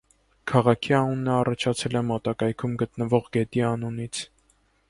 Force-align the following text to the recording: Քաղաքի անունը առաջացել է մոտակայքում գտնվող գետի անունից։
Քաղաքի 0.51 0.95
անունը 0.99 1.31
առաջացել 1.33 1.99
է 2.01 2.03
մոտակայքում 2.09 2.75
գտնվող 2.83 3.31
գետի 3.39 3.67
անունից։ 3.73 4.27